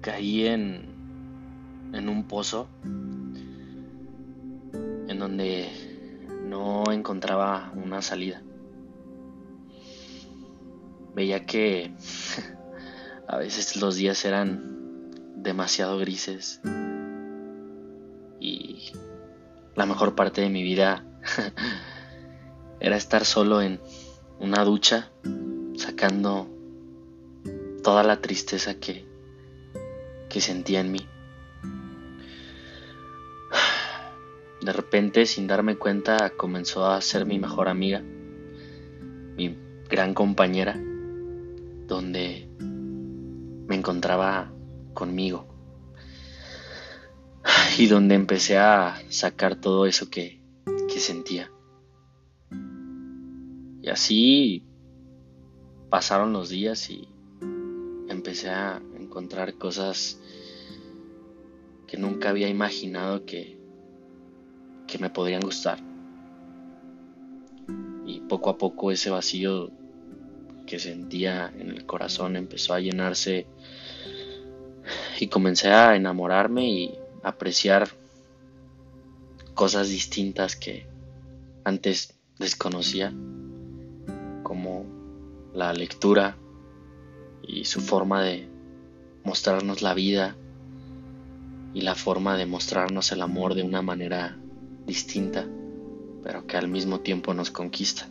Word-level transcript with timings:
caí 0.00 0.46
en, 0.46 0.86
en 1.92 2.08
un 2.08 2.24
pozo 2.24 2.68
en 5.08 5.18
donde 5.18 5.68
no 6.44 6.84
encontraba 6.90 7.72
una 7.74 8.02
salida. 8.02 8.42
Veía 11.14 11.44
que 11.44 11.92
a 13.28 13.36
veces 13.36 13.76
los 13.76 13.96
días 13.96 14.24
eran 14.24 15.10
demasiado 15.36 15.98
grises 15.98 16.60
y 18.40 18.92
la 19.74 19.86
mejor 19.86 20.14
parte 20.14 20.40
de 20.40 20.50
mi 20.50 20.62
vida 20.62 21.04
era 22.80 22.96
estar 22.96 23.24
solo 23.24 23.62
en 23.62 23.80
una 24.38 24.64
ducha 24.64 25.10
sacando 25.76 26.48
toda 27.82 28.02
la 28.02 28.20
tristeza 28.20 28.74
que, 28.74 29.06
que 30.30 30.40
sentía 30.40 30.80
en 30.80 30.92
mí. 30.92 31.06
De 34.62 34.72
repente, 34.72 35.26
sin 35.26 35.46
darme 35.46 35.76
cuenta, 35.76 36.30
comenzó 36.30 36.86
a 36.86 37.00
ser 37.00 37.26
mi 37.26 37.38
mejor 37.38 37.68
amiga, 37.68 38.00
mi 38.00 39.58
gran 39.88 40.14
compañera, 40.14 40.80
donde 41.86 42.48
me 42.58 43.74
encontraba 43.74 44.52
conmigo 44.94 45.46
y 47.78 47.86
donde 47.86 48.14
empecé 48.14 48.58
a 48.58 49.00
sacar 49.08 49.56
todo 49.56 49.86
eso 49.86 50.10
que, 50.10 50.40
que 50.92 51.00
sentía. 51.00 51.50
Y 53.82 53.88
así 53.88 54.66
pasaron 55.88 56.32
los 56.32 56.50
días 56.50 56.90
y 56.90 57.08
empecé 58.08 58.50
a 58.50 58.82
encontrar 59.10 59.54
cosas 59.54 60.20
que 61.88 61.96
nunca 61.96 62.30
había 62.30 62.48
imaginado 62.48 63.26
que, 63.26 63.58
que 64.86 64.98
me 65.00 65.10
podrían 65.10 65.40
gustar. 65.40 65.80
Y 68.06 68.20
poco 68.20 68.50
a 68.50 68.56
poco 68.56 68.92
ese 68.92 69.10
vacío 69.10 69.72
que 70.64 70.78
sentía 70.78 71.52
en 71.58 71.70
el 71.70 71.86
corazón 71.86 72.36
empezó 72.36 72.72
a 72.72 72.78
llenarse 72.78 73.48
y 75.18 75.26
comencé 75.26 75.70
a 75.70 75.96
enamorarme 75.96 76.70
y 76.70 76.98
apreciar 77.24 77.88
cosas 79.54 79.88
distintas 79.88 80.54
que 80.54 80.86
antes 81.64 82.14
desconocía, 82.38 83.12
como 84.44 84.86
la 85.52 85.72
lectura 85.72 86.36
y 87.42 87.64
su 87.64 87.80
forma 87.80 88.22
de 88.22 88.49
mostrarnos 89.24 89.82
la 89.82 89.94
vida 89.94 90.36
y 91.74 91.82
la 91.82 91.94
forma 91.94 92.36
de 92.36 92.46
mostrarnos 92.46 93.12
el 93.12 93.22
amor 93.22 93.54
de 93.54 93.62
una 93.62 93.82
manera 93.82 94.36
distinta, 94.86 95.46
pero 96.22 96.46
que 96.46 96.56
al 96.56 96.68
mismo 96.68 97.00
tiempo 97.00 97.34
nos 97.34 97.50
conquista. 97.50 98.08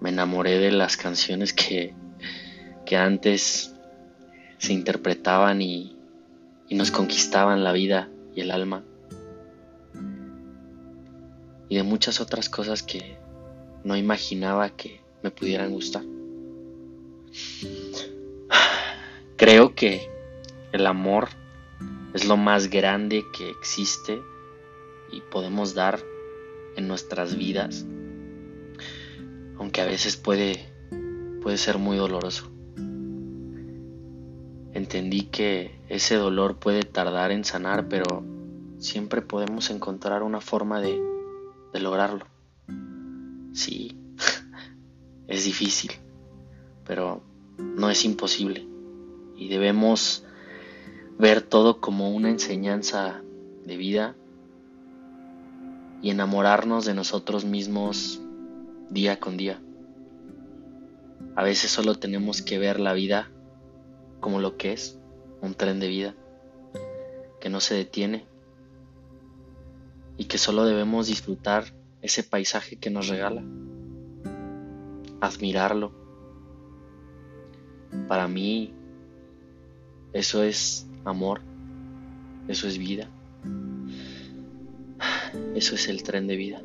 Me 0.00 0.10
enamoré 0.10 0.58
de 0.58 0.70
las 0.70 0.96
canciones 0.96 1.52
que, 1.52 1.94
que 2.86 2.96
antes 2.96 3.74
se 4.58 4.72
interpretaban 4.72 5.62
y, 5.62 5.96
y 6.68 6.74
nos 6.74 6.90
conquistaban 6.90 7.64
la 7.64 7.72
vida 7.72 8.08
y 8.34 8.40
el 8.40 8.50
alma. 8.50 8.84
Y 11.68 11.76
de 11.76 11.82
muchas 11.82 12.20
otras 12.20 12.48
cosas 12.48 12.82
que 12.82 13.18
no 13.84 13.96
imaginaba 13.96 14.70
que 14.70 15.00
me 15.22 15.30
pudieran 15.30 15.72
gustar. 15.72 16.02
Creo 19.46 19.74
que 19.74 20.10
el 20.72 20.86
amor 20.86 21.28
es 22.14 22.26
lo 22.26 22.38
más 22.38 22.70
grande 22.70 23.26
que 23.30 23.50
existe 23.50 24.22
y 25.12 25.20
podemos 25.20 25.74
dar 25.74 26.00
en 26.76 26.88
nuestras 26.88 27.36
vidas, 27.36 27.84
aunque 29.58 29.82
a 29.82 29.84
veces 29.84 30.16
puede, 30.16 30.66
puede 31.42 31.58
ser 31.58 31.76
muy 31.76 31.98
doloroso. 31.98 32.50
Entendí 34.72 35.26
que 35.26 35.78
ese 35.90 36.14
dolor 36.14 36.58
puede 36.58 36.82
tardar 36.82 37.30
en 37.30 37.44
sanar, 37.44 37.86
pero 37.86 38.24
siempre 38.78 39.20
podemos 39.20 39.68
encontrar 39.68 40.22
una 40.22 40.40
forma 40.40 40.80
de, 40.80 40.98
de 41.70 41.80
lograrlo. 41.80 42.24
Sí, 43.52 43.94
es 45.28 45.44
difícil, 45.44 45.90
pero 46.86 47.20
no 47.58 47.90
es 47.90 48.06
imposible 48.06 48.72
y 49.36 49.48
debemos 49.48 50.24
ver 51.18 51.42
todo 51.42 51.80
como 51.80 52.10
una 52.10 52.30
enseñanza 52.30 53.22
de 53.64 53.76
vida 53.76 54.16
y 56.02 56.10
enamorarnos 56.10 56.84
de 56.84 56.94
nosotros 56.94 57.44
mismos 57.44 58.20
día 58.90 59.18
con 59.20 59.36
día. 59.36 59.60
A 61.36 61.42
veces 61.42 61.70
solo 61.70 61.94
tenemos 61.94 62.42
que 62.42 62.58
ver 62.58 62.78
la 62.78 62.92
vida 62.92 63.30
como 64.20 64.40
lo 64.40 64.56
que 64.56 64.72
es, 64.72 64.98
un 65.40 65.54
tren 65.54 65.80
de 65.80 65.88
vida, 65.88 66.14
que 67.40 67.50
no 67.50 67.60
se 67.60 67.74
detiene 67.74 68.24
y 70.16 70.26
que 70.26 70.38
solo 70.38 70.64
debemos 70.64 71.06
disfrutar 71.06 71.74
ese 72.02 72.22
paisaje 72.22 72.76
que 72.76 72.90
nos 72.90 73.08
regala, 73.08 73.42
admirarlo. 75.20 75.92
Para 78.08 78.28
mí 78.28 78.74
eso 80.14 80.42
es 80.42 80.86
amor, 81.04 81.42
eso 82.48 82.66
es 82.66 82.78
vida, 82.78 83.10
eso 85.54 85.74
es 85.74 85.88
el 85.88 86.02
tren 86.02 86.26
de 86.26 86.36
vida. 86.36 86.62